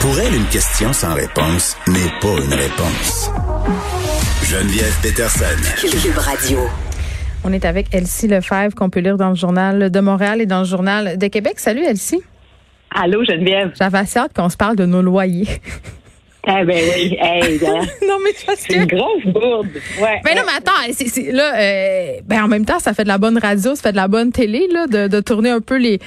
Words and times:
Pour 0.00 0.18
elle, 0.18 0.34
une 0.34 0.46
question 0.46 0.94
sans 0.94 1.12
réponse 1.12 1.76
n'est 1.86 2.10
pas 2.22 2.42
une 2.42 2.54
réponse. 2.54 3.30
Geneviève 4.42 4.96
Peterson. 5.02 5.44
Cube 5.78 6.16
Radio. 6.16 6.58
On 7.44 7.52
est 7.52 7.66
avec 7.66 7.94
Elsie 7.94 8.26
Lefebvre 8.26 8.74
qu'on 8.74 8.88
peut 8.88 9.00
lire 9.00 9.18
dans 9.18 9.28
le 9.28 9.34
journal 9.34 9.90
de 9.90 10.00
Montréal 10.00 10.40
et 10.40 10.46
dans 10.46 10.60
le 10.60 10.64
journal 10.64 11.18
de 11.18 11.26
Québec. 11.26 11.54
Salut 11.58 11.84
Elsie. 11.84 12.22
Allô 12.90 13.22
Geneviève. 13.24 13.72
J'avais 13.78 13.98
assez 13.98 14.18
hâte 14.18 14.32
qu'on 14.34 14.48
se 14.48 14.56
parle 14.56 14.76
de 14.76 14.86
nos 14.86 15.02
loyers. 15.02 15.60
Ah 16.46 16.64
ben 16.64 16.82
oui, 16.94 17.18
hey, 17.20 17.60
non 17.60 18.16
mais 18.24 18.30
parce 18.46 18.60
c'est 18.60 18.74
une 18.74 18.86
grosse 18.86 19.24
bourde. 19.26 19.68
Ouais. 20.00 20.20
Ben 20.24 20.34
non 20.34 20.42
mais 20.46 20.56
attends, 20.56 20.92
c'est, 20.92 21.08
c'est, 21.08 21.32
là, 21.32 21.54
euh, 21.54 22.12
ben 22.24 22.44
en 22.44 22.48
même 22.48 22.64
temps 22.64 22.78
ça 22.78 22.94
fait 22.94 23.02
de 23.02 23.08
la 23.08 23.18
bonne 23.18 23.36
radio, 23.36 23.74
ça 23.74 23.82
fait 23.82 23.92
de 23.92 23.96
la 23.96 24.08
bonne 24.08 24.32
télé 24.32 24.66
là, 24.72 24.86
de, 24.86 25.06
de 25.08 25.20
tourner 25.20 25.50
un 25.50 25.60
peu 25.60 25.76
les 25.76 25.98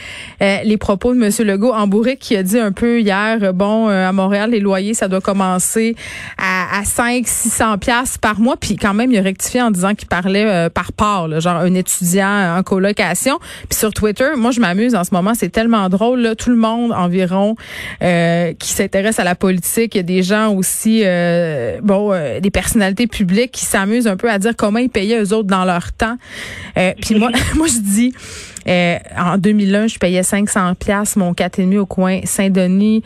euh, 0.41 0.57
les 0.63 0.77
propos 0.77 1.13
de 1.13 1.19
Monsieur 1.19 1.45
Legault 1.45 1.71
en 1.71 1.85
bourrique 1.85 2.17
qui 2.17 2.35
a 2.35 2.41
dit 2.41 2.57
un 2.57 2.71
peu 2.71 2.99
hier, 2.99 3.37
euh, 3.43 3.51
bon 3.51 3.87
à 3.87 4.11
Montréal 4.11 4.49
les 4.49 4.59
loyers 4.59 4.95
ça 4.95 5.07
doit 5.07 5.21
commencer 5.21 5.95
à, 6.39 6.79
à 6.79 6.83
5 6.83 7.27
600 7.27 7.77
pièces 7.77 8.17
par 8.17 8.39
mois, 8.39 8.57
puis 8.57 8.75
quand 8.75 8.95
même 8.95 9.11
il 9.11 9.19
a 9.19 9.21
rectifié 9.21 9.61
en 9.61 9.69
disant 9.69 9.93
qu'il 9.93 10.07
parlait 10.07 10.69
par 10.71 10.93
part, 10.93 11.27
là, 11.27 11.39
genre 11.41 11.57
un 11.57 11.73
étudiant 11.75 12.57
en 12.57 12.63
colocation. 12.63 13.37
Puis 13.69 13.77
sur 13.77 13.93
Twitter, 13.93 14.29
moi 14.35 14.49
je 14.49 14.59
m'amuse 14.59 14.95
en 14.95 15.03
ce 15.03 15.13
moment, 15.13 15.33
c'est 15.35 15.49
tellement 15.49 15.89
drôle 15.89 16.21
là, 16.21 16.33
tout 16.35 16.49
le 16.49 16.55
monde 16.55 16.91
environ 16.91 17.55
qui 18.01 18.69
s'intéresse 18.69 19.19
à 19.19 19.23
la 19.23 19.35
politique, 19.35 19.93
il 19.93 19.97
y 19.97 19.99
a 19.99 20.03
des 20.03 20.22
gens 20.23 20.53
aussi, 20.53 21.01
euh, 21.03 21.79
bon, 21.81 22.11
euh, 22.11 22.39
des 22.39 22.51
personnalités 22.51 23.07
publiques 23.07 23.51
qui 23.51 23.65
s'amusent 23.65 24.07
un 24.07 24.17
peu 24.17 24.29
à 24.29 24.39
dire 24.39 24.55
comment 24.55 24.79
ils 24.79 24.89
payaient 24.89 25.21
eux 25.21 25.33
autres 25.33 25.47
dans 25.47 25.65
leur 25.65 25.91
temps. 25.93 26.17
Euh, 26.77 26.93
puis 27.01 27.15
moi, 27.15 27.29
moi 27.55 27.67
je 27.67 27.79
dis, 27.79 28.13
en 29.17 29.37
2001, 29.37 29.87
je 29.87 29.99
payais 29.99 30.23
500 30.23 30.75
pièces 30.75 31.15
mon 31.15 31.33
4,5 31.33 31.77
au 31.77 31.85
coin 31.85 32.21
Saint-Denis. 32.23 33.03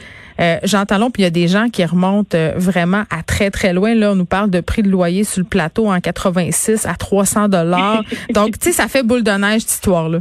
Jean 0.64 0.86
Talon, 0.86 1.10
puis 1.10 1.24
il 1.24 1.26
y 1.26 1.28
a 1.28 1.32
des 1.32 1.48
gens 1.48 1.68
qui 1.70 1.84
remontent 1.84 2.38
vraiment 2.58 3.06
à 3.10 3.24
très 3.24 3.50
très 3.50 3.74
loin. 3.74 3.96
Là, 3.96 4.12
on 4.12 4.16
nous 4.16 4.26
parle 4.26 4.52
de 4.52 4.62
prix 4.62 4.84
de 4.84 4.90
loyer 4.90 5.24
sur 5.24 5.40
le 5.40 5.48
plateau 5.48 5.92
en 5.92 6.00
86 6.00 6.86
à 6.86 6.94
300 6.94 7.50
dollars. 7.50 8.04
Donc, 8.36 8.60
tu 8.60 8.70
sais, 8.70 8.72
ça 8.72 8.88
fait 8.88 9.02
boule 9.02 9.24
de 9.24 9.32
neige 9.32 9.62
cette 9.62 9.72
histoire 9.72 10.10
là. 10.10 10.20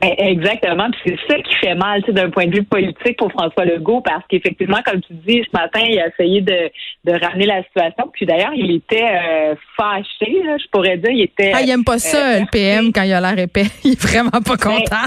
Ben, 0.00 0.12
exactement. 0.18 0.88
c'est 1.04 1.16
ça 1.28 1.36
qui 1.40 1.54
fait 1.56 1.74
mal 1.74 2.02
d'un 2.08 2.30
point 2.30 2.46
de 2.46 2.56
vue 2.56 2.64
politique 2.64 3.16
pour 3.18 3.30
François 3.32 3.64
Legault, 3.64 4.00
parce 4.00 4.24
qu'effectivement, 4.28 4.78
comme 4.84 5.00
tu 5.00 5.14
dis, 5.26 5.42
ce 5.44 5.56
matin, 5.56 5.80
il 5.88 5.98
a 5.98 6.08
essayé 6.08 6.40
de, 6.40 6.70
de 7.04 7.12
ramener 7.12 7.46
la 7.46 7.62
situation. 7.64 8.10
Puis 8.12 8.26
d'ailleurs, 8.26 8.54
il 8.54 8.70
était 8.70 9.04
euh, 9.04 9.54
fâché, 9.76 10.42
je 10.42 10.68
pourrais 10.70 10.98
dire. 10.98 11.10
Il 11.10 11.22
était. 11.22 11.52
Ah, 11.54 11.62
il 11.62 11.70
aime 11.70 11.84
pas 11.84 11.98
ça, 11.98 12.36
euh, 12.36 12.40
le 12.40 12.46
PM, 12.50 12.92
quand 12.92 13.02
il 13.02 13.12
a 13.12 13.20
l'air 13.20 13.38
épais. 13.38 13.66
Il 13.84 13.92
est 13.92 14.02
vraiment 14.02 14.30
pas 14.30 14.56
ben, 14.56 14.56
content. 14.56 15.06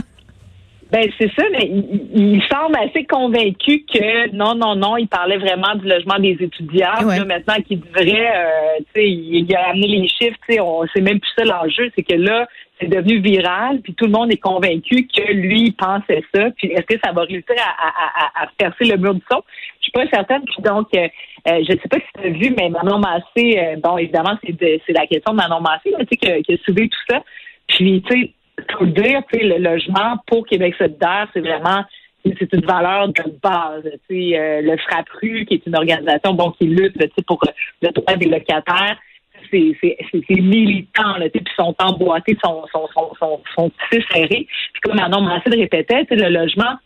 Ben, 0.92 1.10
c'est 1.18 1.32
ça, 1.40 1.44
mais 1.54 1.72
il, 2.14 2.42
semble 2.52 2.76
assez 2.76 3.06
convaincu 3.06 3.86
que 3.86 4.36
non, 4.36 4.56
non, 4.56 4.76
non, 4.76 4.98
il 4.98 5.08
parlait 5.08 5.38
vraiment 5.38 5.74
du 5.76 5.88
logement 5.88 6.20
des 6.20 6.36
étudiants. 6.38 7.02
maintenant 7.26 7.56
qu'il 7.66 7.80
devrait, 7.80 8.30
euh, 8.36 8.84
tu 8.94 9.02
sais, 9.02 9.10
il 9.10 9.56
a 9.56 9.70
amené 9.70 9.88
les 9.88 10.08
chiffres, 10.10 10.38
tu 10.50 10.56
sais, 10.56 10.60
on 10.60 10.86
sait 10.88 11.00
même 11.00 11.22
plus 11.22 11.32
ça 11.38 11.46
l'enjeu, 11.46 11.90
c'est 11.96 12.04
que 12.04 12.16
là, 12.16 12.46
c'est 12.82 12.88
devenu 12.88 13.20
viral, 13.20 13.80
puis 13.82 13.94
tout 13.94 14.06
le 14.06 14.12
monde 14.12 14.32
est 14.32 14.38
convaincu 14.38 15.08
que 15.08 15.32
lui 15.32 15.72
pensait 15.72 16.24
ça. 16.34 16.50
Puis 16.58 16.70
est-ce 16.70 16.96
que 16.96 17.00
ça 17.04 17.12
va 17.12 17.22
réussir 17.22 17.56
à, 17.58 18.48
percer 18.58 18.86
le 18.86 18.98
mur 18.98 19.14
du 19.14 19.22
son? 19.32 19.42
Je 19.80 19.84
suis 19.84 19.92
pas 19.92 20.08
certaine. 20.12 20.42
Puis 20.46 20.64
donc, 20.64 20.88
euh, 20.96 21.08
euh, 21.48 21.64
je 21.68 21.74
ne 21.74 21.78
sais 21.78 21.88
pas 21.90 21.98
si 21.98 22.06
tu 22.16 22.28
as 22.28 22.32
vu, 22.32 22.56
mais 22.58 22.70
Manon 22.70 23.00
Massé, 23.00 23.60
euh, 23.60 23.76
bon, 23.82 23.98
évidemment, 23.98 24.38
c'est 24.44 24.82
c'est 24.86 24.94
la 24.94 25.06
question 25.06 25.34
de 25.34 25.38
Manon 25.38 25.62
Massé, 25.62 25.94
tu 26.00 26.06
sais, 26.10 26.42
qui, 26.44 26.54
a 26.54 26.58
suivi 26.58 26.90
tout 26.90 27.00
ça. 27.10 27.24
Puis, 27.68 28.04
tu 28.10 28.22
sais, 28.22 28.34
pour 28.74 28.88
dire, 28.88 29.22
tu 29.32 29.40
sais, 29.40 29.46
le 29.46 29.58
logement 29.58 30.18
pour 30.28 30.46
Québec 30.46 30.74
solidaire, 30.78 31.28
c'est 31.34 31.42
vraiment 31.42 31.84
c'est 32.24 32.54
une 32.54 32.66
valeur 32.66 33.08
de 33.08 33.24
base. 33.42 33.84
Tu 34.08 34.32
sais, 34.32 34.62
le 34.62 34.78
FRAPRU, 34.78 35.46
qui 35.46 35.56
est 35.56 35.66
une 35.66 35.76
organisation 35.76 36.34
bon, 36.34 36.52
qui 36.52 36.66
lutte 36.66 36.94
tu 36.94 37.00
sais, 37.00 37.24
pour 37.26 37.40
le 37.82 37.90
droit 37.90 38.16
des 38.16 38.28
locataires 38.28 38.98
c'est 39.52 40.42
militant, 40.42 41.18
là, 41.18 41.30
puis 41.30 41.44
sont 41.56 41.76
emboîtés, 41.80 42.38
sont, 42.44 42.64
sont, 42.72 42.88
sont, 42.94 43.12
sont, 43.20 43.42
sont 43.56 43.72
serrés. 43.90 44.48
Puis 44.74 44.82
comme 44.84 44.96
Manon 44.96 45.22
Massé 45.22 45.50
le 45.50 45.60
répétait, 45.60 46.06
le 46.10 46.30
logement, 46.30 46.78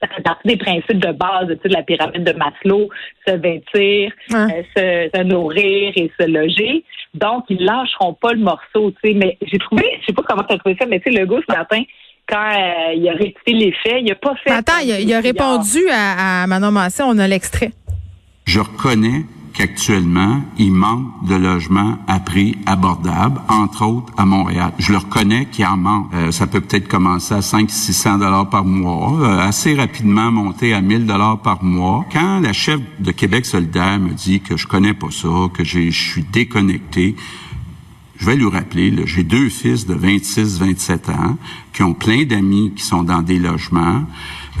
ça 0.00 0.08
fait 0.08 0.22
partie 0.22 0.48
des 0.48 0.56
principes 0.56 0.98
de 0.98 1.12
base 1.12 1.48
de 1.48 1.58
la 1.64 1.82
pyramide 1.82 2.24
de 2.24 2.32
Maslow, 2.32 2.88
se 3.26 3.32
vêtir, 3.34 4.12
euh, 4.32 4.62
se, 4.76 5.22
nourrir 5.24 5.92
et 5.96 6.10
se 6.18 6.26
loger. 6.26 6.84
Donc, 7.14 7.44
ils 7.48 7.64
lâcheront 7.64 8.14
pas 8.14 8.32
le 8.32 8.40
morceau, 8.40 8.92
tu 8.92 8.96
sais. 9.02 9.14
Mais 9.14 9.36
j'ai 9.42 9.58
trouvé, 9.58 9.84
je 10.00 10.06
sais 10.06 10.12
pas 10.12 10.22
comment 10.28 10.44
tu 10.44 10.54
as 10.54 10.58
trouvé 10.58 10.76
ça, 10.78 10.86
mais 10.86 11.00
tu 11.00 11.12
sais, 11.12 11.18
le 11.18 11.26
goût 11.26 11.40
ce 11.48 11.52
matin, 11.52 11.82
quand 12.28 12.36
euh, 12.36 12.94
il 12.94 13.08
a 13.08 13.12
rectifié 13.12 13.54
les 13.54 13.72
faits, 13.72 14.02
il 14.02 14.12
a 14.12 14.14
pas 14.14 14.34
fait... 14.36 14.50
Attends, 14.50 14.78
il 14.80 15.12
a, 15.12 15.20
répondu 15.20 15.88
à, 15.90 16.42
à 16.42 16.46
Manon 16.46 16.70
Massé, 16.70 17.02
on 17.04 17.18
a 17.18 17.26
l'extrait. 17.26 17.70
Je 18.46 18.60
reconnais 18.60 19.24
qu'actuellement, 19.58 20.40
il 20.56 20.70
manque 20.70 21.26
de 21.26 21.34
logements 21.34 21.98
à 22.06 22.20
prix 22.20 22.56
abordable, 22.64 23.40
entre 23.48 23.84
autres 23.84 24.12
à 24.16 24.24
Montréal. 24.24 24.72
Je 24.78 24.92
le 24.92 24.98
reconnais 24.98 25.46
qu'il 25.46 25.66
en 25.66 25.76
manque. 25.76 26.06
Euh, 26.14 26.30
ça 26.30 26.46
peut 26.46 26.60
peut-être 26.60 26.86
commencer 26.86 27.34
à 27.34 27.40
500-600 27.40 28.20
dollars 28.20 28.48
par 28.48 28.64
mois, 28.64 29.18
euh, 29.20 29.40
assez 29.40 29.74
rapidement 29.74 30.30
monter 30.30 30.74
à 30.74 30.80
1000 30.80 31.06
dollars 31.06 31.42
par 31.42 31.64
mois. 31.64 32.06
Quand 32.12 32.38
la 32.38 32.52
chef 32.52 32.80
de 33.00 33.10
Québec 33.10 33.46
solidaire 33.46 33.98
me 33.98 34.10
dit 34.10 34.40
que 34.40 34.56
je 34.56 34.68
connais 34.68 34.94
pas 34.94 35.10
ça, 35.10 35.28
que 35.52 35.64
je 35.64 35.90
suis 35.90 36.22
déconnecté, 36.22 37.16
je 38.16 38.26
vais 38.26 38.36
lui 38.36 38.48
rappeler, 38.48 38.94
j'ai 39.06 39.24
deux 39.24 39.48
fils 39.48 39.86
de 39.86 39.94
26-27 39.94 41.10
ans 41.10 41.36
qui 41.72 41.82
ont 41.82 41.94
plein 41.94 42.24
d'amis 42.24 42.72
qui 42.76 42.84
sont 42.84 43.02
dans 43.02 43.22
des 43.22 43.40
logements. 43.40 44.04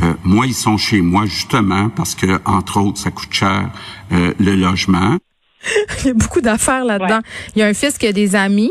Euh, 0.02 0.12
moi, 0.24 0.46
ils 0.46 0.54
sont 0.54 0.76
chez 0.76 1.00
moi 1.00 1.26
justement 1.26 1.88
parce 1.88 2.14
que, 2.14 2.40
entre 2.44 2.80
autres, 2.80 2.98
ça 2.98 3.10
coûte 3.10 3.32
cher 3.32 3.70
euh, 4.12 4.32
le 4.38 4.54
logement. 4.54 5.16
Il 6.00 6.06
y 6.06 6.10
a 6.10 6.14
beaucoup 6.14 6.40
d'affaires 6.40 6.84
là-dedans. 6.84 7.20
Il 7.54 7.60
y 7.60 7.62
a 7.62 7.66
un 7.66 7.74
fils 7.74 7.98
qui 7.98 8.06
a 8.06 8.12
des 8.12 8.36
amis. 8.36 8.70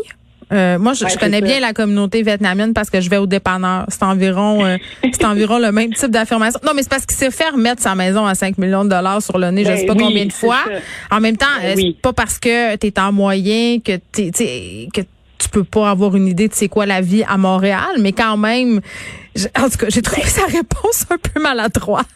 Euh, 0.53 0.79
moi, 0.79 0.93
je, 0.93 1.03
connais 1.19 1.41
bien 1.41 1.59
la 1.59 1.73
communauté 1.73 2.21
vietnamienne 2.21 2.73
parce 2.73 2.89
que 2.89 3.01
je 3.01 3.09
vais 3.09 3.17
au 3.17 3.25
dépanneur. 3.25 3.85
C'est 3.89 4.03
environ, 4.03 4.77
c'est 5.03 5.25
environ 5.25 5.59
le 5.59 5.73
même 5.73 5.93
type 5.93 6.09
d'affirmation. 6.09 6.61
Non, 6.65 6.71
mais 6.73 6.83
c'est 6.83 6.89
parce 6.89 7.05
qu'il 7.05 7.17
s'est 7.17 7.31
fait 7.31 7.49
remettre 7.49 7.81
sa 7.81 7.95
maison 7.95 8.25
à 8.25 8.33
5 8.33 8.57
millions 8.57 8.85
de 8.85 8.89
dollars 8.89 9.21
sur 9.21 9.38
le 9.38 9.51
nez, 9.51 9.65
je 9.65 9.69
ben 9.69 9.77
sais 9.77 9.85
pas 9.85 9.95
combien 9.95 10.25
de 10.25 10.31
fois. 10.31 10.63
En 11.11 11.19
même 11.19 11.35
temps, 11.35 11.47
ben 11.61 11.77
c'est 11.77 12.01
pas 12.01 12.13
parce 12.13 12.39
que 12.39 12.77
tu 12.77 12.88
es 12.88 12.99
en 12.99 13.11
moyen 13.11 13.79
que 13.81 13.97
tu 14.13 14.31
que 14.94 15.01
tu 15.40 15.50
peux 15.50 15.64
pas 15.64 15.90
avoir 15.90 16.16
une 16.16 16.28
idée 16.28 16.48
de 16.48 16.53
c'est 16.53 16.68
quoi 16.68 16.86
la 16.86 17.02
vie 17.02 17.24
à 17.28 17.38
Montréal, 17.38 17.98
mais 18.00 18.12
quand 18.12 18.38
même, 18.38 18.81
en 19.58 19.70
tout 19.70 19.78
cas, 19.78 19.88
j'ai 19.90 20.02
trouvé 20.02 20.28
sa 20.28 20.46
réponse 20.46 21.06
un 21.09 21.18
peu 21.18 21.42
maladroite. 21.42 22.08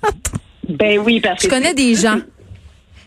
Ben 0.68 1.00
oui, 1.00 1.20
parce 1.20 1.42
que... 1.42 1.50
Je 1.50 1.50
connais 1.50 1.74
des 1.74 1.96
gens. 1.96 2.20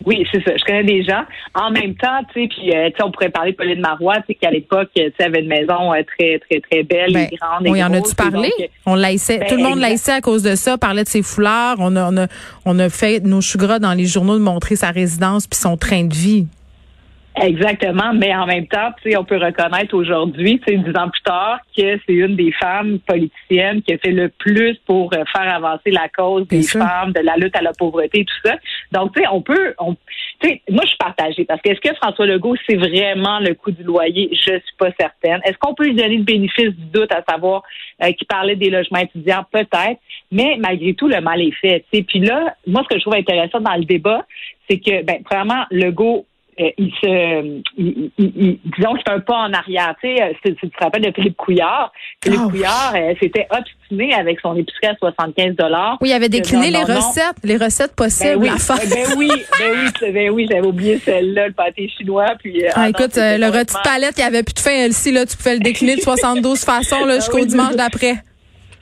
Oui, 0.05 0.25
c'est 0.31 0.43
ça. 0.43 0.51
Je 0.55 0.63
connais 0.65 0.83
des 0.83 1.03
gens. 1.03 1.23
En 1.53 1.71
même 1.71 1.95
temps, 1.95 2.21
tu 2.33 2.41
sais, 2.41 2.47
puis 2.47 2.75
euh, 2.75 2.89
tu 2.89 2.97
sais, 2.97 3.03
on 3.03 3.11
pourrait 3.11 3.29
parler 3.29 3.51
de 3.51 3.57
Pauline 3.57 3.79
Marois, 3.79 4.17
tu 4.17 4.23
sais, 4.27 4.35
qu'à 4.35 4.51
l'époque, 4.51 4.89
tu 4.95 5.01
sais, 5.01 5.23
avait 5.23 5.41
une 5.41 5.47
maison 5.47 5.93
euh, 5.93 6.01
très, 6.03 6.39
très, 6.39 6.59
très 6.59 6.83
belle 6.83 7.13
ben, 7.13 7.27
et 7.31 7.35
grande. 7.35 7.67
Oui, 7.67 7.83
en 7.83 7.93
as-tu 7.93 8.13
parlé? 8.13 8.51
on 8.85 8.95
laissait, 8.95 9.39
ben, 9.39 9.47
tout 9.47 9.55
le 9.55 9.63
monde 9.63 9.79
laissait 9.79 10.11
à 10.11 10.21
cause 10.21 10.43
de 10.43 10.55
ça, 10.55 10.77
parlait 10.77 11.03
de 11.03 11.09
ses 11.09 11.23
foulards. 11.23 11.77
On 11.79 11.95
a, 11.95 12.11
on 12.11 12.17
a, 12.17 12.27
on 12.65 12.77
a 12.77 12.89
fait 12.89 13.21
nos 13.21 13.41
choux 13.41 13.57
dans 13.57 13.93
les 13.93 14.05
journaux 14.05 14.37
de 14.37 14.43
montrer 14.43 14.75
sa 14.75 14.91
résidence 14.91 15.47
puis 15.47 15.57
son 15.57 15.77
train 15.77 16.03
de 16.03 16.13
vie. 16.13 16.45
Exactement, 17.41 18.13
mais 18.13 18.33
en 18.33 18.45
même 18.45 18.65
temps, 18.67 18.91
tu 19.01 19.11
sais, 19.11 19.17
on 19.17 19.25
peut 19.25 19.37
reconnaître 19.37 19.93
aujourd'hui, 19.93 20.59
tu 20.65 20.73
sais, 20.73 20.77
dix 20.77 20.97
ans 20.97 21.09
plus 21.09 21.21
tard, 21.21 21.59
que 21.77 21.99
c'est 22.05 22.13
une 22.13 22.37
des 22.37 22.53
femmes 22.53 22.99
politiciennes 22.99 23.81
qui 23.81 23.93
a 23.93 23.97
fait 23.97 24.11
le 24.11 24.29
plus 24.29 24.77
pour 24.85 25.11
euh, 25.13 25.23
faire 25.35 25.53
avancer 25.53 25.91
la 25.91 26.07
cause 26.07 26.47
des 26.47 26.63
femmes, 26.63 27.11
de 27.11 27.19
la 27.19 27.35
lutte 27.35 27.55
à 27.57 27.61
la 27.61 27.73
pauvreté, 27.73 28.21
et 28.21 28.25
tout 28.25 28.33
ça. 28.45 28.55
Donc, 28.93 29.13
tu 29.13 29.21
sais, 29.21 29.27
on 29.29 29.41
peut, 29.41 29.73
on, 29.79 29.95
tu 30.39 30.47
sais, 30.47 30.61
moi, 30.69 30.83
je 30.83 30.89
suis 30.89 30.97
partagée 30.97 31.43
parce 31.43 31.61
que 31.61 31.71
est-ce 31.71 31.81
que 31.81 31.93
François 31.95 32.25
Legault, 32.25 32.55
c'est 32.67 32.77
vraiment 32.77 33.39
le 33.39 33.53
coût 33.53 33.71
du 33.71 33.83
loyer? 33.83 34.29
Je 34.31 34.53
suis 34.53 34.75
pas 34.77 34.91
certaine. 34.97 35.41
Est-ce 35.43 35.57
qu'on 35.57 35.73
peut 35.73 35.85
lui 35.85 35.95
donner 35.95 36.17
le 36.17 36.23
bénéfice 36.23 36.69
du 36.69 36.85
doute 36.93 37.11
à 37.11 37.21
savoir 37.29 37.63
euh, 38.01 38.11
qu'il 38.13 38.27
parlait 38.27 38.55
des 38.55 38.69
logements 38.69 38.99
étudiants? 38.99 39.45
Peut-être, 39.51 39.99
mais 40.31 40.55
malgré 40.57 40.93
tout, 40.93 41.09
le 41.09 41.19
mal 41.19 41.41
est 41.41 41.55
fait. 41.59 41.83
Tu 41.91 41.97
sais, 41.97 42.03
puis 42.03 42.19
là, 42.19 42.55
moi, 42.65 42.83
ce 42.83 42.95
que 42.95 42.99
je 42.99 43.01
trouve 43.01 43.15
intéressant 43.15 43.59
dans 43.59 43.75
le 43.75 43.83
débat, 43.83 44.25
c'est 44.69 44.79
que, 44.79 45.03
ben, 45.03 45.17
vraiment, 45.29 45.65
Legault 45.69 46.25
euh, 46.59 46.69
il 46.77 46.91
se, 47.01 47.61
il, 47.77 48.11
il, 48.17 48.59
disons 48.77 48.93
que 48.93 48.99
c'est 49.05 49.13
un 49.13 49.19
pas 49.19 49.39
en 49.39 49.53
arrière. 49.53 49.93
Tu 50.01 50.15
sais, 50.15 50.23
euh, 50.23 50.51
tu 50.57 50.69
te 50.69 50.83
rappelles 50.83 51.03
de 51.03 51.11
Philippe 51.11 51.35
Couillard. 51.35 51.91
Philippe 52.23 52.41
oh. 52.45 52.49
Couillard 52.49 52.93
euh, 52.95 53.13
s'était 53.21 53.45
obstiné 53.49 54.13
avec 54.13 54.39
son 54.39 54.55
épicerie 54.55 54.87
à 54.87 54.95
75 54.95 55.55
dollars. 55.55 55.97
Oui, 55.99 56.09
il 56.09 56.13
avait 56.13 56.29
décliné 56.29 56.71
les 56.71 56.83
recettes, 56.83 57.35
les 57.43 57.57
recettes 57.57 57.93
possibles 57.95 58.39
ben 58.39 58.39
oui, 58.39 58.49
Ben 58.89 59.05
oui, 59.17 59.29
ben 59.59 59.73
oui, 60.07 60.11
ben 60.13 60.29
oui, 60.31 60.47
j'avais 60.49 60.65
oublié 60.65 60.97
celle-là, 60.99 61.47
le 61.47 61.53
pâté 61.53 61.89
chinois. 61.89 62.33
Puis, 62.39 62.63
ah, 62.73 62.87
écoute, 62.87 63.15
le 63.17 63.49
rôti 63.49 63.73
de 63.73 63.83
palette, 63.83 64.13
il 64.17 64.21
n'y 64.21 64.27
avait 64.27 64.43
plus 64.43 64.53
de 64.53 64.59
fin, 64.59 64.71
elle 64.71 64.91
là, 65.13 65.25
tu 65.25 65.35
pouvais 65.35 65.55
le 65.55 65.59
décliner 65.59 65.97
de 65.97 66.01
72 66.05 66.63
façons 66.63 67.05
là, 67.05 67.15
ah 67.15 67.19
jusqu'au 67.19 67.43
dimanche 67.45 67.75
d'après. 67.75 68.15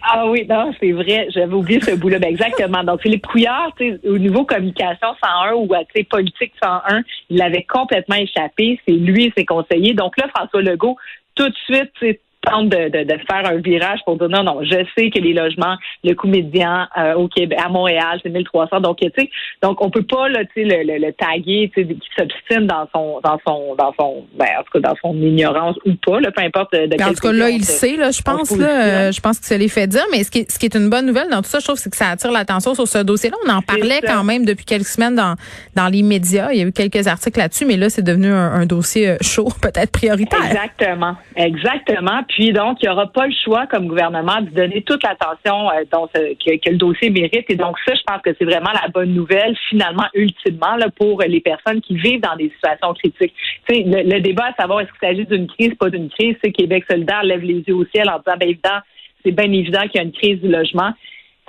Ah 0.06 0.28
oui, 0.28 0.46
non, 0.50 0.74
c'est 0.82 0.92
vrai. 0.92 1.28
J'avais 1.30 1.54
oublié 1.54 1.80
ce 1.80 1.96
bout-là. 1.96 2.20
Ben 2.20 2.30
exactement. 2.30 2.84
Donc, 2.84 3.02
Philippe 3.02 3.26
Couillard, 3.26 3.74
au 4.04 4.18
niveau 4.18 4.44
communication 4.44 5.08
101 5.24 5.54
ou 5.54 5.70
politique 6.10 6.52
101, 6.62 7.04
il 7.30 7.42
avait 7.42 7.64
complètement 7.64 8.18
échappé. 8.18 8.82
C'est 8.86 8.94
lui 8.94 9.26
et 9.26 9.34
ses 9.38 9.46
conseillers. 9.46 9.94
Donc 9.94 10.18
là, 10.18 10.28
François 10.36 10.62
Legault, 10.62 10.98
tout 11.36 11.48
de 11.48 11.56
suite, 11.66 12.20
tente 12.44 12.70
de, 12.70 12.90
de, 12.90 13.04
de, 13.04 13.18
faire 13.30 13.46
un 13.46 13.58
virage 13.58 14.00
pour 14.06 14.18
dire 14.18 14.30
non, 14.30 14.44
non, 14.44 14.60
je 14.64 14.86
sais 14.98 15.10
que 15.10 15.20
les 15.20 15.34
logements, 15.34 15.76
le 16.04 16.14
coût 16.14 16.28
médian 16.28 16.88
euh, 16.98 17.14
au 17.16 17.28
Québec, 17.28 17.58
à 17.64 17.70
Montréal, 17.70 18.20
c'est 18.24 18.30
1300. 18.30 18.82
Donc, 18.82 18.98
tu 19.00 19.10
sais, 19.18 19.30
donc 19.62 19.84
on 19.84 19.90
peut 19.90 20.04
pas 20.04 20.30
là, 20.30 20.44
tu 20.46 20.68
sais, 20.68 20.84
le, 20.84 20.98
le, 20.98 21.14
taguer, 21.14 21.72
tu 21.74 21.82
sais, 21.82 21.88
qui 21.88 22.10
s'obstine 22.18 22.68
dans 22.68 22.88
son, 22.94 23.20
dans 23.24 23.40
son, 23.46 23.76
dans 23.76 23.94
son, 24.00 24.26
ben, 24.38 24.48
en 24.60 24.64
tout 24.64 24.80
cas, 24.80 24.90
dans 24.90 24.96
son 25.02 25.16
ignorance 25.16 25.78
ou 25.86 25.94
pas, 25.96 26.20
là, 26.20 26.32
peu 26.32 26.44
importe. 26.44 26.74
De 26.74 27.02
en 27.04 27.14
tout 27.14 27.22
cas, 27.22 27.32
là, 27.32 27.50
il 27.50 27.64
sait, 27.64 27.96
là, 27.96 28.12
je 28.12 28.22
pense, 28.22 28.56
là, 28.58 29.12
je 29.12 29.22
pense 29.22 29.40
que 29.40 29.46
ça 29.46 29.58
les 29.58 29.70
fait 29.70 29.88
dire. 29.88 30.06
Mais 30.12 30.24
ce 30.24 30.32
qui, 30.32 30.40
est, 30.40 30.52
ce 30.52 30.60
qui 30.60 30.66
est 30.66 30.76
une 30.76 30.90
bonne 30.90 31.06
nouvelle 31.06 31.30
dans 31.30 31.42
tout 31.42 31.50
ça, 31.50 31.60
je 31.60 31.66
trouve, 31.66 31.78
c'est 31.78 31.90
que 31.90 31.98
ça 31.98 32.10
attire 32.10 32.32
l'attention 32.32 32.76
sur 32.76 32.88
ce 32.88 33.00
dossier-là. 33.00 33.38
On 33.46 33.50
en 33.52 33.62
parlait 33.62 34.02
quand 34.06 34.24
même 34.24 34.46
depuis 34.46 34.66
quelques 34.66 34.88
semaines 34.88 35.16
dans, 35.16 35.36
dans 35.76 35.88
les 35.88 36.04
médias. 36.04 36.52
Il 36.52 36.60
y 36.60 36.64
a 36.64 36.66
eu 36.66 36.72
quelques 36.72 37.08
articles 37.08 37.40
là-dessus, 37.40 37.66
mais 37.66 37.78
là, 37.78 37.90
c'est 37.90 38.02
devenu 38.02 38.32
un, 38.32 38.52
un 38.54 38.66
dossier 38.66 39.10
euh, 39.10 39.18
chaud, 39.22 39.50
peut-être 39.62 39.92
prioritaire. 39.92 40.46
Exactement, 40.46 41.16
exactement. 41.36 42.24
Puis 42.28 42.33
donc, 42.54 42.78
il 42.82 42.88
n'y 42.88 42.90
aura 42.90 43.08
pas 43.08 43.28
le 43.28 43.34
choix 43.44 43.68
comme 43.68 43.88
gouvernement 43.88 44.42
de 44.42 44.50
donner 44.50 44.82
toute 44.82 45.04
l'attention 45.04 45.70
euh, 45.70 45.84
que, 45.94 46.58
que, 46.58 46.70
le 46.72 46.78
dossier 46.78 47.10
mérite. 47.10 47.46
Et 47.50 47.56
donc 47.56 47.78
ça, 47.86 47.94
je 47.94 48.02
pense 48.06 48.22
que 48.22 48.32
c'est 48.38 48.46
vraiment 48.46 48.72
la 48.74 48.88
bonne 48.90 49.14
nouvelle, 49.14 49.56
finalement, 49.70 50.06
ultimement, 50.14 50.76
là, 50.78 50.88
pour 50.90 51.22
les 51.22 51.42
personnes 51.42 51.82
qui 51.82 51.96
vivent 51.96 52.22
dans 52.22 52.36
des 52.36 52.50
situations 52.56 52.94
critiques. 52.94 53.34
Tu 53.68 53.76
sais, 53.76 53.84
le, 53.86 54.20
débat 54.20 54.50
à 54.52 54.62
savoir 54.62 54.82
est-ce 54.82 54.90
qu'il 54.92 55.08
s'agit 55.08 55.26
d'une 55.26 55.48
crise, 55.48 55.74
pas 55.80 55.90
d'une 55.90 56.10
crise, 56.10 56.36
c'est 56.44 56.52
Québec 56.52 56.86
solidaire 56.90 57.24
lève 57.24 57.42
les 57.42 57.64
yeux 57.68 57.76
au 57.76 57.86
ciel 57.86 58.10
en 58.10 58.18
disant, 58.18 58.38
ben 58.40 58.50
évident, 58.50 58.80
c'est 59.24 59.32
bien 59.32 59.52
évident 59.52 59.82
qu'il 59.82 59.96
y 59.96 60.00
a 60.00 60.04
une 60.04 60.12
crise 60.12 60.42
du 60.42 60.48
logement. 60.48 60.92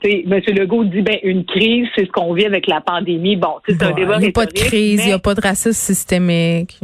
M. 0.03 0.41
Legault 0.49 0.85
dit 0.85 1.01
ben 1.01 1.19
une 1.23 1.45
crise, 1.47 1.87
c'est 1.97 2.05
ce 2.05 2.11
qu'on 2.11 2.35
vit 2.35 2.45
avec 2.45 2.67
la 2.67 2.81
pandémie. 2.83 3.37
Bon, 3.37 3.55
c'est 3.67 3.83
un 3.83 3.93
débat. 3.93 4.17
Il 4.17 4.23
n'y 4.23 4.29
a 4.29 4.33
pas 4.33 4.47
de 4.47 4.53
crise, 4.53 5.03
il 5.05 5.07
n'y 5.07 5.13
a 5.13 5.19
pas 5.19 5.35
de 5.35 5.41
racisme 5.41 5.73
systémique. 5.73 6.79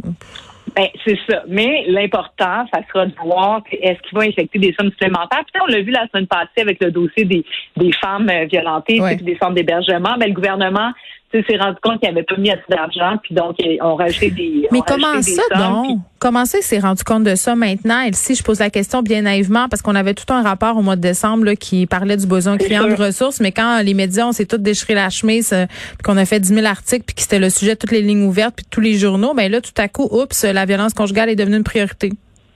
Ben, 0.75 0.87
c'est 1.05 1.17
ça. 1.29 1.43
Mais 1.47 1.85
l'important, 1.87 2.65
ça 2.73 2.81
sera 2.87 3.05
de 3.05 3.13
voir 3.23 3.61
est-ce 3.71 4.01
qu'il 4.01 4.17
va 4.17 4.23
infecter 4.23 4.59
des 4.59 4.73
sommes 4.79 4.91
supplémentaires. 4.91 5.43
Puis 5.51 5.61
on 5.61 5.67
l'a 5.67 5.81
vu 5.81 5.91
la 5.91 6.07
semaine 6.07 6.27
passée 6.27 6.61
avec 6.61 6.81
le 6.81 6.91
dossier 6.91 7.25
des, 7.25 7.43
des 7.75 7.91
femmes 7.93 8.29
euh, 8.29 8.45
violentées, 8.45 8.99
et 9.11 9.15
des 9.15 9.37
centres 9.37 9.55
d'hébergement. 9.55 10.15
Ben, 10.17 10.27
le 10.27 10.33
gouvernement 10.33 10.91
s'est 11.31 11.57
rendu 11.57 11.77
compte 11.81 11.99
qu'il 11.99 12.09
avait 12.09 12.23
pas 12.23 12.37
mis 12.37 12.51
assez 12.51 12.63
d'argent, 12.69 13.17
puis 13.23 13.33
donc 13.33 13.55
on 13.81 13.95
rajouté 13.95 14.31
des. 14.31 14.67
Mais 14.71 14.81
comment 14.85 15.21
ça, 15.21 15.41
donc? 15.55 15.99
Comment 16.19 16.45
ça, 16.45 16.59
il 16.59 16.63
s'est 16.63 16.79
rendu 16.79 17.03
compte 17.03 17.23
de 17.23 17.35
ça 17.35 17.55
maintenant? 17.55 18.01
Et 18.01 18.13
si 18.13 18.35
je 18.35 18.43
pose 18.43 18.59
la 18.59 18.69
question 18.69 19.01
bien 19.01 19.23
naïvement, 19.23 19.67
parce 19.69 19.81
qu'on 19.81 19.95
avait 19.95 20.13
tout 20.13 20.31
un 20.31 20.43
rapport 20.43 20.77
au 20.77 20.81
mois 20.81 20.95
de 20.95 21.01
décembre 21.01 21.51
qui 21.53 21.87
parlait 21.87 22.17
du 22.17 22.27
besoin 22.27 22.57
criant 22.57 22.87
de 22.87 22.93
ressources, 22.93 23.39
mais 23.39 23.51
quand 23.51 23.81
les 23.81 23.93
médias, 23.93 24.27
on 24.27 24.31
s'est 24.31 24.45
tous 24.45 24.57
déchiré 24.57 24.93
la 24.93 25.09
chemise, 25.09 25.51
euh, 25.53 25.65
puis 25.67 26.03
qu'on 26.03 26.17
a 26.17 26.25
fait 26.25 26.39
10 26.39 26.55
000 26.55 26.65
articles, 26.67 27.03
puis 27.05 27.15
que 27.15 27.21
c'était 27.21 27.39
le 27.39 27.49
sujet 27.49 27.73
de 27.73 27.79
toutes 27.79 27.91
les 27.91 28.01
lignes 28.01 28.25
ouvertes, 28.25 28.55
puis 28.55 28.65
tous 28.69 28.81
les 28.81 28.93
journaux, 28.93 29.33
ben 29.33 29.51
là, 29.51 29.61
tout 29.61 29.71
à 29.77 29.87
coup, 29.87 30.07
oups, 30.11 30.43
la 30.43 30.65
violence 30.65 30.93
conjugale 30.93 31.29
est 31.29 31.35
devenue 31.35 31.57
une 31.57 31.63
priorité. 31.63 32.11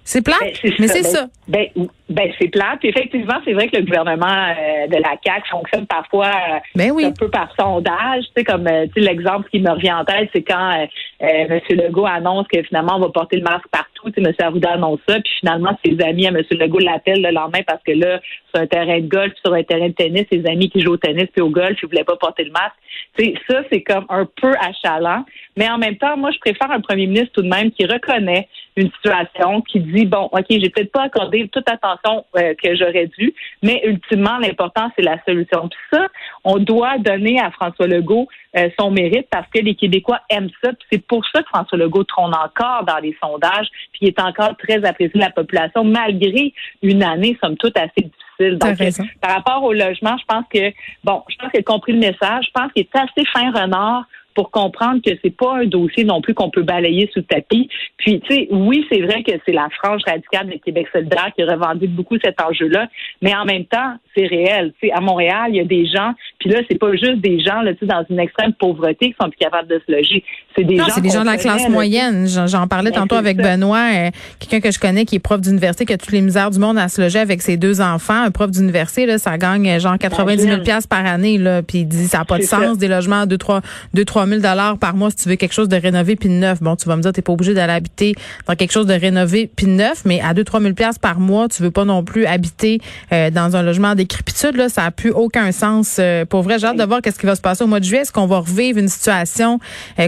C'est 0.07 0.23
plat, 0.23 0.35
ben, 0.39 0.51
mais 0.79 0.87
c'est 0.87 1.01
ça. 1.01 1.25
Ben, 1.47 1.65
ben 2.09 2.31
c'est 2.39 2.49
plat. 2.49 2.77
Puis 2.79 2.89
effectivement, 2.89 3.39
c'est 3.43 3.53
vrai 3.53 3.67
que 3.67 3.77
le 3.77 3.85
gouvernement 3.85 4.27
euh, 4.27 4.85
de 4.87 4.97
la 4.97 5.15
CAQ 5.25 5.49
fonctionne 5.49 5.87
parfois 5.87 6.27
euh, 6.27 6.59
ben 6.75 6.91
un 7.03 7.11
peu 7.11 7.27
par 7.27 7.51
sondage. 7.57 8.25
Tu 8.25 8.31
sais, 8.37 8.43
comme 8.43 8.67
euh, 8.67 8.85
tu 8.85 9.01
sais, 9.01 9.09
l'exemple 9.09 9.49
qui 9.49 9.59
me 9.59 9.71
revient 9.71 9.93
en 9.93 10.05
tête, 10.05 10.29
c'est 10.31 10.43
quand 10.43 10.87
M. 11.19 11.59
Legault 11.69 12.05
annonce 12.05 12.45
que 12.53 12.61
finalement 12.61 12.97
on 12.97 12.99
va 12.99 13.09
porter 13.09 13.37
le 13.37 13.43
masque 13.43 13.67
partout. 13.71 13.84
Sais, 14.13 14.21
M. 14.21 14.33
Arruda 14.39 14.71
annonce 14.71 14.99
ça, 15.07 15.19
puis 15.19 15.33
finalement 15.39 15.77
ses 15.83 15.97
amis 16.01 16.27
à 16.27 16.29
M. 16.29 16.41
Legault 16.51 16.79
l'appellent 16.79 17.21
le 17.21 17.31
lendemain 17.31 17.61
parce 17.65 17.81
que 17.83 17.91
là, 17.91 18.19
sur 18.53 18.61
un 18.61 18.67
terrain 18.67 18.99
de 18.99 19.07
golf, 19.07 19.33
sur 19.43 19.53
un 19.53 19.63
terrain 19.63 19.87
de 19.87 19.93
tennis, 19.93 20.25
ses 20.31 20.45
amis 20.47 20.69
qui 20.69 20.81
jouent 20.81 20.93
au 20.93 20.97
tennis 20.97 21.27
puis 21.33 21.41
au 21.41 21.49
golf, 21.49 21.77
ils 21.81 21.87
voulaient 21.87 22.03
pas 22.03 22.15
porter 22.15 22.43
le 22.43 22.51
masque. 22.51 23.39
Ça 23.49 23.61
c'est 23.71 23.81
comme 23.81 24.05
un 24.09 24.25
peu 24.25 24.53
achalant. 24.59 25.25
Mais 25.57 25.69
en 25.69 25.77
même 25.77 25.97
temps, 25.97 26.17
moi, 26.17 26.31
je 26.31 26.39
préfère 26.39 26.69
un 26.71 26.81
premier 26.81 27.07
ministre 27.07 27.31
tout 27.33 27.41
de 27.41 27.47
même 27.47 27.71
qui 27.71 27.85
reconnaît 27.85 28.47
une 28.75 28.91
situation, 28.91 29.61
qui 29.61 29.79
dit 29.79 30.05
bon, 30.05 30.29
ok, 30.31 30.45
j'ai 30.49 30.69
peut-être 30.69 30.91
pas 30.91 31.03
accordé 31.03 31.47
toute 31.47 31.69
attention 31.69 32.25
euh, 32.35 32.53
que 32.61 32.75
j'aurais 32.75 33.07
dû, 33.17 33.33
mais 33.63 33.81
ultimement, 33.85 34.37
l'important 34.37 34.91
c'est 34.95 35.01
la 35.01 35.17
solution. 35.23 35.69
Puis 35.69 35.79
ça, 35.93 36.07
on 36.43 36.57
doit 36.57 36.97
donner 36.97 37.39
à 37.39 37.51
François 37.51 37.87
Legault 37.87 38.27
euh, 38.57 38.69
son 38.77 38.91
mérite 38.91 39.27
parce 39.31 39.47
que 39.49 39.59
les 39.59 39.75
Québécois 39.75 40.19
aiment 40.29 40.49
ça. 40.61 40.71
c'est 40.91 41.05
pour 41.05 41.25
ça 41.33 41.41
que 41.41 41.47
François 41.47 41.77
Legault 41.77 42.03
trône 42.03 42.33
encore 42.35 42.83
dans 42.83 42.97
les 42.97 43.15
sondages, 43.21 43.67
puis 43.99 44.07
est 44.07 44.19
encore 44.19 44.55
très 44.57 44.83
apprécié 44.85 45.13
de 45.13 45.25
la 45.25 45.31
population 45.31 45.83
malgré 45.83 46.53
une 46.81 47.03
année, 47.03 47.37
somme 47.43 47.57
toute, 47.57 47.77
assez 47.77 47.91
difficile. 48.01 48.57
Donc, 48.57 48.77
par 49.21 49.35
rapport 49.35 49.63
au 49.63 49.73
logement, 49.73 50.15
je 50.17 50.25
pense 50.27 50.45
que 50.53 50.71
bon, 51.03 51.23
je 51.29 51.35
pense 51.37 51.51
qu'il 51.51 51.59
a 51.59 51.63
compris 51.63 51.93
le 51.93 51.99
message. 51.99 52.45
Je 52.47 52.51
pense 52.53 52.71
qu'il 52.73 52.83
est 52.83 52.95
assez 52.95 53.25
fin 53.33 53.51
renard 53.51 54.05
pour 54.35 54.51
comprendre 54.51 55.01
que 55.03 55.11
c'est 55.23 55.35
pas 55.35 55.59
un 55.59 55.65
dossier 55.65 56.03
non 56.03 56.21
plus 56.21 56.33
qu'on 56.33 56.49
peut 56.49 56.61
balayer 56.61 57.09
sous 57.13 57.19
le 57.19 57.25
tapis. 57.25 57.69
Puis, 57.97 58.19
tu 58.19 58.35
sais, 58.35 58.47
oui, 58.51 58.85
c'est 58.91 59.01
vrai 59.01 59.23
que 59.23 59.31
c'est 59.45 59.53
la 59.53 59.69
frange 59.81 60.01
radicale 60.05 60.49
de 60.49 60.57
Québec 60.57 60.87
solidaire 60.91 61.31
qui 61.35 61.43
revendique 61.43 61.95
beaucoup 61.95 62.17
cet 62.21 62.39
enjeu-là, 62.41 62.89
mais 63.21 63.33
en 63.33 63.45
même 63.45 63.65
temps, 63.65 63.95
c'est 64.15 64.27
réel. 64.27 64.73
Tu 64.81 64.87
sais, 64.87 64.93
à 64.93 64.99
Montréal, 64.99 65.45
il 65.49 65.55
y 65.55 65.59
a 65.61 65.63
des 65.63 65.87
gens, 65.87 66.13
puis 66.45 66.53
là, 66.53 66.61
c'est 66.69 66.77
pas 66.77 66.91
juste 66.91 67.21
des 67.21 67.39
gens 67.39 67.61
là, 67.61 67.73
tu 67.73 67.87
dans 67.87 68.05
une 68.07 68.19
extrême 68.19 68.53
pauvreté 68.53 69.07
qui 69.07 69.15
sont 69.19 69.31
plus 69.31 69.39
capables 69.39 69.67
de 69.67 69.81
se 69.83 69.91
loger. 69.91 70.23
C'est 70.55 70.63
des 70.63 70.75
non, 70.75 70.85
c'est 70.93 71.01
des 71.01 71.09
gens 71.09 71.21
de 71.21 71.25
la 71.25 71.37
classe 71.37 71.67
moyenne. 71.69 72.27
J'en 72.27 72.67
parlais 72.67 72.91
ben, 72.91 72.99
tantôt 72.99 73.15
avec 73.15 73.37
Benoît, 73.37 73.89
euh, 73.91 74.11
quelqu'un 74.37 74.59
que 74.59 74.71
je 74.71 74.77
connais 74.77 75.05
qui 75.05 75.15
est 75.15 75.19
prof 75.19 75.41
d'université, 75.41 75.85
qui 75.85 75.93
a 75.93 75.97
toutes 75.97 76.11
les 76.11 76.21
misères 76.21 76.51
du 76.51 76.59
monde 76.59 76.77
à 76.77 76.87
se 76.87 77.01
loger 77.01 77.17
avec 77.17 77.41
ses 77.41 77.57
deux 77.57 77.81
enfants. 77.81 78.21
Un 78.25 78.29
prof 78.29 78.51
d'université, 78.51 79.07
là, 79.07 79.17
ça 79.17 79.39
gagne 79.39 79.67
euh, 79.67 79.79
genre 79.79 79.97
90 79.97 80.43
000 80.43 80.61
par 80.87 81.03
année, 81.07 81.39
là, 81.39 81.63
puis 81.63 81.79
il 81.79 81.87
dit 81.87 82.05
ça 82.05 82.19
n'a 82.19 82.25
pas 82.25 82.37
de 82.37 82.43
sens, 82.43 82.77
des 82.77 82.89
logements 82.89 83.21
à 83.21 83.25
2 83.25 83.39
3 83.39 83.61
2 83.95 84.05
3 84.05 84.27
000 84.27 84.41
dollars 84.41 84.77
par 84.77 84.95
mois 84.95 85.09
si 85.09 85.15
tu 85.15 85.29
veux 85.29 85.37
quelque 85.37 85.53
chose 85.53 85.67
de 85.67 85.77
rénové 85.77 86.15
puis 86.15 86.29
de 86.29 86.35
neuf. 86.35 86.61
Bon, 86.61 86.75
tu 86.75 86.87
vas 86.87 86.95
me 86.95 87.01
dire 87.01 87.11
t'es 87.11 87.23
pas 87.23 87.33
obligé 87.33 87.55
d'aller 87.55 87.73
habiter 87.73 88.13
dans 88.47 88.53
quelque 88.53 88.71
chose 88.71 88.85
de 88.85 88.93
rénové 88.93 89.49
puis 89.55 89.65
de 89.65 89.71
neuf, 89.71 90.03
mais 90.05 90.21
à 90.21 90.35
2 90.35 90.43
3 90.43 90.61
000 90.61 90.73
par 91.01 91.19
mois, 91.19 91.47
tu 91.47 91.63
veux 91.63 91.71
pas 91.71 91.85
non 91.85 92.03
plus 92.03 92.27
habiter 92.27 92.81
euh, 93.11 93.31
dans 93.31 93.55
un 93.55 93.63
logement 93.63 93.89
en 93.89 93.95
décrépitude 93.95 94.57
là, 94.57 94.69
ça 94.69 94.83
a 94.83 94.91
plus 94.91 95.09
aucun 95.09 95.51
sens 95.51 95.99
pour 96.29 96.34
vrai. 96.41 96.59
J'ai 96.59 96.67
hâte 96.67 96.77
de 96.77 96.83
voir 96.83 97.01
qu'est-ce 97.01 97.19
qui 97.19 97.25
va 97.25 97.35
se 97.35 97.41
passer 97.41 97.63
au 97.63 97.67
mois 97.67 97.79
de 97.79 97.85
juillet, 97.85 98.01
est-ce 98.01 98.11
qu'on 98.11 98.27
va 98.27 98.39
revivre 98.39 98.79
une 98.79 98.87
situation 98.87 99.59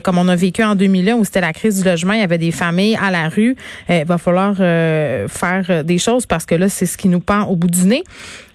comme 0.04 0.18
on 0.18 0.28
a 0.28 0.36
vécu 0.36 0.64
en 0.64 0.76
2001 0.76 1.16
où 1.16 1.24
c'était 1.24 1.42
la 1.42 1.54
crise 1.54 1.82
du 1.82 1.88
logement, 1.88 2.14
il 2.14 2.20
y 2.20 2.24
avait 2.24 2.38
des 2.38 2.52
familles 2.52 2.98
à 3.02 3.12
la 3.12 3.30
rue. 3.30 3.56
il 3.90 4.06
va 4.06 4.18
falloir 4.18 4.56
faire 4.56 5.84
des 5.84 5.98
choses 5.98 6.26
parce 6.26 6.46
que 6.46 6.56
là 6.56 6.70
c'est 6.70 6.86
ce 6.86 6.98
qui 6.98 7.08
nous 7.08 7.20
pend 7.20 7.44
au 7.44 7.56
bout 7.56 7.70
du 7.70 7.86
nez. 7.86 8.04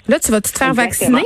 Là, 0.08 0.18
tu 0.18 0.32
vas 0.32 0.40
te 0.40 0.48
faire 0.48 0.74
vacciner? 0.74 1.22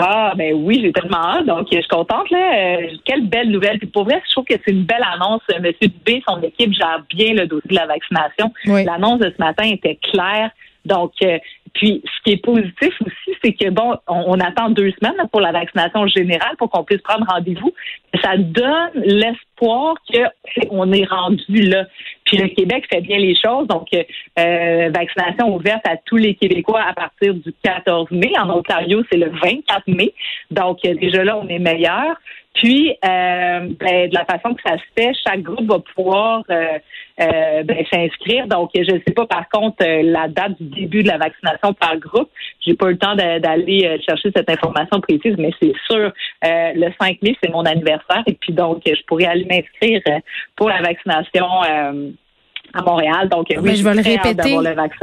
Ah, 0.00 0.32
ben 0.36 0.54
oui, 0.54 0.80
j'ai 0.82 0.92
tellement 0.92 1.16
hâte. 1.16 1.46
Donc, 1.46 1.66
je 1.72 1.78
suis 1.78 1.88
contente. 1.88 2.30
Là. 2.30 2.38
Euh, 2.38 2.86
quelle 3.04 3.26
belle 3.26 3.50
nouvelle. 3.50 3.78
Puis 3.78 3.88
pour 3.88 4.04
vrai, 4.04 4.22
je 4.26 4.32
trouve 4.32 4.44
que 4.44 4.54
c'est 4.64 4.70
une 4.70 4.84
belle 4.84 5.04
annonce. 5.14 5.42
Monsieur 5.60 5.88
Dubé, 5.88 6.22
son 6.26 6.40
équipe 6.42 6.72
gère 6.72 7.02
bien 7.10 7.34
le 7.34 7.46
dossier 7.46 7.70
de 7.70 7.74
la 7.74 7.86
vaccination. 7.86 8.52
L'annonce 8.64 9.18
de 9.20 9.32
ce 9.36 9.42
matin 9.42 9.64
était 9.64 9.96
claire. 9.96 10.50
Donc, 10.84 11.12
euh, 11.22 11.38
puis 11.78 12.02
ce 12.04 12.22
qui 12.24 12.32
est 12.32 12.44
positif 12.44 12.92
aussi, 13.00 13.38
c'est 13.42 13.52
que 13.52 13.70
bon, 13.70 13.94
on, 14.08 14.40
attend 14.40 14.70
deux 14.70 14.90
semaines 15.00 15.28
pour 15.30 15.40
la 15.40 15.52
vaccination 15.52 16.08
générale 16.08 16.56
pour 16.58 16.68
qu'on 16.70 16.82
puisse 16.82 17.00
prendre 17.02 17.24
rendez-vous. 17.30 17.72
Ça 18.20 18.36
donne 18.36 18.90
l'espoir 18.96 19.94
qu'on 20.10 20.92
est 20.92 21.04
rendu 21.04 21.62
là. 21.62 21.86
Puis 22.24 22.36
le 22.36 22.48
Québec 22.48 22.84
fait 22.92 23.00
bien 23.00 23.18
les 23.18 23.36
choses. 23.36 23.68
Donc, 23.68 23.86
euh, 23.92 24.90
vaccination 24.92 25.54
ouverte 25.54 25.86
à 25.86 25.96
tous 26.04 26.16
les 26.16 26.34
Québécois 26.34 26.82
à 26.82 26.94
partir 26.94 27.32
du 27.32 27.54
14 27.62 28.10
mai. 28.10 28.32
En 28.40 28.50
Ontario, 28.50 29.04
c'est 29.10 29.18
le 29.18 29.30
24 29.30 29.86
mai. 29.86 30.12
Donc, 30.50 30.80
déjà 30.82 31.22
là, 31.22 31.38
on 31.38 31.46
est 31.46 31.60
meilleur. 31.60 32.16
Puis, 32.58 32.90
euh, 32.90 33.68
ben, 33.78 34.08
de 34.08 34.14
la 34.14 34.24
façon 34.24 34.52
que 34.52 34.62
ça 34.66 34.76
se 34.76 34.82
fait, 34.96 35.12
chaque 35.24 35.42
groupe 35.42 35.68
va 35.68 35.78
pouvoir 35.94 36.42
euh, 36.50 36.78
euh, 37.20 37.62
ben, 37.62 37.84
s'inscrire. 37.92 38.48
Donc, 38.48 38.70
je 38.74 38.80
ne 38.80 39.00
sais 39.06 39.14
pas 39.14 39.26
par 39.26 39.48
contre 39.48 39.76
la 39.84 40.26
date 40.26 40.60
du 40.60 40.80
début 40.80 41.04
de 41.04 41.08
la 41.08 41.18
vaccination 41.18 41.72
par 41.74 41.96
groupe. 41.98 42.28
J'ai 42.60 42.74
pas 42.74 42.88
eu 42.88 42.92
le 42.92 42.98
temps 42.98 43.14
d'aller 43.14 44.00
chercher 44.04 44.30
cette 44.34 44.50
information 44.50 45.00
précise, 45.00 45.36
mais 45.38 45.52
c'est 45.62 45.74
sûr, 45.88 46.12
le 46.42 46.92
5 47.00 47.22
mai, 47.22 47.36
c'est 47.40 47.50
mon 47.50 47.64
anniversaire. 47.64 48.24
Et 48.26 48.34
puis 48.34 48.52
donc, 48.52 48.82
je 48.84 49.02
pourrais 49.06 49.26
aller 49.26 49.44
m'inscrire 49.44 50.02
pour 50.56 50.68
la 50.68 50.82
vaccination 50.82 51.46
à 52.74 52.82
Montréal. 52.82 53.28
Donc, 53.28 53.46
oui, 53.62 53.76
je 53.76 53.84
vais 53.84 53.94
le 53.94 54.02
répéter. 54.02 54.56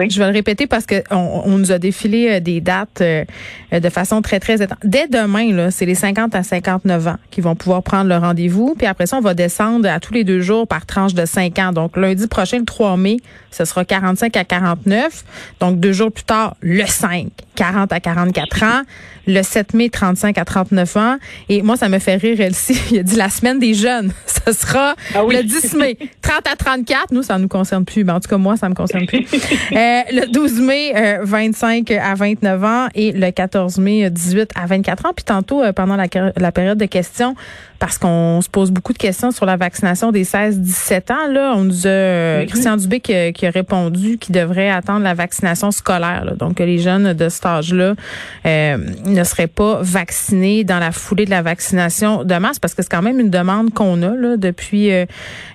Je 0.10 0.19
vais 0.19 0.27
le 0.27 0.34
répéter 0.34 0.67
parce 0.67 0.86
que 0.86 1.03
on, 1.12 1.57
nous 1.57 1.72
a 1.72 1.79
défilé 1.79 2.29
euh, 2.29 2.39
des 2.39 2.62
dates 2.62 3.01
euh, 3.01 3.24
de 3.72 3.89
façon 3.89 4.22
très 4.22 4.39
très 4.39 4.57
dès 4.84 5.07
demain 5.07 5.53
là, 5.53 5.72
c'est 5.72 5.86
les 5.86 5.95
50 5.95 6.36
à 6.36 6.43
59 6.43 7.07
ans 7.07 7.15
qui 7.31 7.41
vont 7.41 7.55
pouvoir 7.55 7.84
prendre 7.84 8.10
le 8.10 8.17
rendez-vous, 8.17 8.75
puis 8.77 8.88
après 8.88 9.05
ça 9.05 9.17
on 9.17 9.22
va 9.22 9.34
descendre 9.34 9.89
à 9.89 10.00
tous 10.00 10.13
les 10.13 10.24
deux 10.24 10.41
jours 10.41 10.67
par 10.67 10.86
tranche 10.86 11.13
de 11.13 11.25
5 11.25 11.57
ans. 11.60 11.72
Donc 11.72 11.98
lundi 11.98 12.27
prochain 12.27 12.60
le 12.60 12.65
3 12.65 12.98
mai, 12.98 13.17
ce 13.51 13.65
sera 13.65 13.86
45 13.86 14.36
à 14.38 14.43
49. 14.43 15.24
Donc 15.60 15.79
deux 15.79 15.93
jours 15.93 16.12
plus 16.12 16.24
tard, 16.24 16.55
le 16.62 16.86
5, 16.86 17.27
40 17.55 17.91
à 17.91 18.00
44 18.00 18.63
ans. 18.63 18.81
Le 19.27 19.41
7 19.41 19.74
mai, 19.74 19.89
35 19.89 20.38
à 20.38 20.46
39 20.46 20.98
ans. 20.98 21.17
Et 21.50 21.62
moi, 21.62 21.77
ça 21.77 21.89
me 21.89 22.00
fait 22.00 22.15
rire, 22.15 22.39
Elsie. 22.39 22.79
Il 22.91 23.00
a 23.00 23.03
dit 23.03 23.15
la 23.15 23.29
semaine 23.29 23.60
des 23.60 23.74
jeunes. 23.74 24.12
Ce 24.46 24.53
sera 24.53 24.96
ah 25.13 25.24
le 25.27 25.44
10 25.44 25.74
mai. 25.75 25.98
30 26.22 26.48
à 26.51 26.55
34. 26.55 27.12
Nous, 27.12 27.24
ça 27.24 27.38
nous 27.38 27.48
concerne 27.48 27.86
plus. 27.86 28.03
Mais 28.03 28.12
en 28.12 28.20
tout 28.20 28.29
cas, 28.29 28.38
moi, 28.38 28.58
ça 28.58 28.70
me 28.70 28.75
concerne 28.75 29.05
plus. 29.05 29.20
euh, 29.72 30.01
le 30.12 30.32
12 30.32 30.62
mai, 30.62 31.20
25 31.22 31.91
à 31.91 32.13
29 32.15 32.63
ans. 32.63 32.88
Et 32.96 33.12
le 33.12 33.32
14 33.32 33.77
mai, 33.79 34.10
18 34.10 34.51
à 34.55 34.65
24 34.67 35.05
ans. 35.08 35.13
Puis 35.15 35.25
tantôt, 35.25 35.63
pendant 35.74 35.96
la, 35.96 36.08
la 36.38 36.51
période 36.51 36.77
de 36.77 36.86
questions, 36.86 37.36
parce 37.79 37.98
qu'on 37.98 38.41
se 38.41 38.50
pose 38.50 38.72
beaucoup 38.72 38.94
de 38.94 38.98
questions 38.98 39.32
sur 39.32 39.46
la 39.46 39.58
vaccination 39.58 40.12
des 40.12 40.24
16-17 40.24 41.12
ans. 41.12 41.32
Là, 41.32 41.53
on 41.55 41.63
nous 41.63 41.88
a 41.88 41.89
mm-hmm. 41.89 42.46
Christian 42.48 42.77
Dubé 42.77 43.00
qui, 43.00 43.13
a 43.13 43.50
répondu 43.50 44.17
qu'il 44.17 44.34
devrait 44.34 44.70
attendre 44.70 45.01
la 45.01 45.13
vaccination 45.13 45.72
scolaire. 45.72 46.36
Donc, 46.38 46.60
les 46.60 46.79
jeunes 46.79 47.13
de 47.13 47.29
cet 47.29 47.46
âge-là 47.46 47.96
euh, 48.46 48.77
ne 49.05 49.24
seraient 49.24 49.48
pas 49.48 49.79
vaccinés 49.82 50.63
dans 50.63 50.79
la 50.79 50.91
foulée 50.91 51.25
de 51.25 51.29
la 51.29 51.41
vaccination 51.41 52.24
de 52.24 52.36
masse, 52.36 52.60
parce 52.60 52.74
que 52.74 52.82
c'est 52.82 52.91
quand 52.91 53.01
même 53.01 53.20
une 53.20 53.29
demande 53.29 53.74
qu'on 53.74 54.01
a 54.03 54.15
là, 54.15 54.38
depuis 54.38 54.91
euh, 54.91 55.05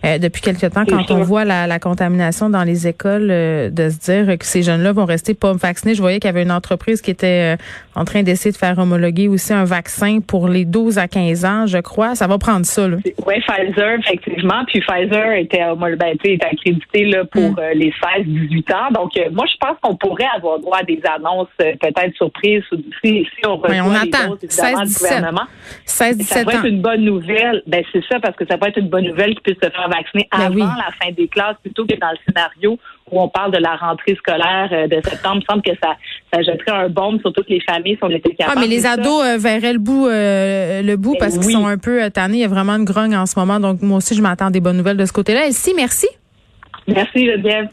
euh 0.05 0.19
depuis 0.19 0.43
quelque 0.43 0.67
temps 0.67 0.85
quand 0.85 1.11
on 1.11 1.23
voit 1.23 1.45
la, 1.45 1.67
la, 1.67 1.79
contamination 1.79 2.51
dans 2.51 2.65
les 2.65 2.87
écoles, 2.87 3.29
euh, 3.31 3.71
de 3.71 3.89
se 3.89 3.99
dire 3.99 4.39
que 4.39 4.45
ces 4.45 4.63
jeunes-là 4.63 4.93
vont 4.93 5.07
rester 5.07 5.35
pas 5.35 5.53
vaccinés. 5.53 5.95
Je 5.95 6.01
voyais 6.01 6.21
qu'il 6.21 6.29
y 6.29 6.31
avait 6.31 6.43
une 6.43 6.53
entreprise 6.53 7.01
qui 7.01 7.11
était 7.11 7.57
en 7.95 8.05
train 8.05 8.23
d'essayer 8.23 8.53
de 8.53 8.57
faire 8.57 8.79
homologuer 8.79 9.29
aussi 9.29 9.53
un 9.53 9.65
vaccin 9.65 10.21
pour 10.27 10.49
les 10.49 10.65
12 10.65 10.99
à 10.99 11.09
15 11.09 11.45
ans, 11.45 11.67
je 11.67 11.79
crois. 11.79 12.10
Ça 12.15 12.27
va 12.27 12.39
prendre 12.39 12.67
ça. 12.67 12.87
Oui, 12.87 13.41
Pfizer, 13.41 13.99
effectivement. 13.99 14.65
Puis 14.67 14.81
Pfizer 14.81 15.33
était, 15.33 15.65
ben, 15.77 16.17
était 16.23 16.39
accrédité 16.45 17.05
là, 17.05 17.25
pour 17.25 17.53
mm. 17.53 17.59
euh, 17.59 17.75
les 17.75 17.93
16-18 18.19 18.75
ans. 18.75 18.91
Donc, 18.93 19.17
euh, 19.17 19.31
moi, 19.33 19.45
je 19.47 19.57
pense 19.59 19.77
qu'on 19.81 19.97
pourrait 19.97 20.29
avoir 20.37 20.59
droit 20.59 20.79
à 20.79 20.83
des 20.83 21.01
annonces 21.05 21.49
euh, 21.63 21.73
peut-être 21.81 22.15
surprises 22.17 22.63
si, 23.03 23.27
si 23.35 23.47
on 23.47 23.57
reçoit 23.57 23.77
on 23.85 23.91
les 23.91 24.15
attend. 24.15 24.37
16, 24.49 24.93
du 24.93 25.05
gouvernement. 25.05 25.47
16, 25.85 26.17
17 26.19 26.39
ça 26.39 26.45
pourrait 26.45 26.57
être 26.57 26.67
une 26.67 26.83
bonne 26.83 27.05
nouvelle. 27.05 27.63
Ben, 27.67 27.85
c'est 27.93 28.05
ça, 28.11 28.21
parce 28.21 28.37
que 28.37 28.47
ça 28.47 28.57
pourrait 28.57 28.71
être 28.71 28.79
une 28.79 28.89
bonne 28.89 29.07
nouvelle 29.07 29.35
qu'ils 29.35 29.43
puissent 29.43 29.63
se 29.63 29.71
faire 29.71 29.89
vacciner 29.89 30.29
ben 30.31 30.41
avant 30.47 30.75
la 30.77 30.91
fin 31.01 31.13
des 31.13 31.29
classes 31.29 31.57
plutôt 31.63 31.87
que 31.87 31.99
dans 31.99 32.11
le 32.11 32.19
scénario 32.27 32.79
où 33.11 33.21
on 33.21 33.29
parle 33.29 33.53
de 33.53 33.59
la 33.59 33.77
rentrée 33.77 34.15
scolaire 34.17 34.69
euh, 34.73 34.87
de 34.87 35.01
septembre. 35.03 35.37
Il 35.37 35.41
me 35.41 35.45
semble 35.51 35.63
que 35.63 35.73
ça, 35.83 35.97
ça 36.33 36.43
jetterait 36.43 36.85
un 36.85 36.89
bombe 36.89 37.21
sur 37.21 37.33
toutes 37.33 37.49
les 37.49 37.61
familles 37.61 37.97
si 37.97 38.05
on 38.05 38.11
était 38.11 38.35
capable. 38.35 38.59
Ah, 38.59 38.61
mais 38.61 38.69
les 38.69 38.87
ados 38.87 39.25
euh, 39.25 39.39
verraient 39.39 39.73
le 39.73 39.79
bout, 39.79 40.07
euh, 40.07 40.83
le 40.83 40.97
bout 40.97 41.13
ben 41.13 41.21
parce 41.21 41.39
qu'ils 41.39 41.53
sont 41.53 41.67
un 41.67 41.79
peu 41.79 42.11
tannés. 42.11 42.39
Il 42.39 42.41
y 42.41 42.45
a 42.45 42.49
vraiment 42.49 42.77
une 42.77 42.85
grogne 42.85 43.17
en 43.17 43.27
ce 43.27 43.39
moment. 43.39 43.61
Donc, 43.61 43.83
moi 43.83 43.99
aussi, 43.99 44.15
je 44.15 44.23
m'attends 44.23 44.51
des 44.51 44.61
bonnes 44.61 44.77
nouvelles 44.77 44.97
de 44.97 45.07
ce 45.07 45.13
côté-là. 45.13 45.47
Ici, 45.47 45.73
merci. 45.77 46.09
Merci, 46.87 47.27
Geneviève. 47.27 47.69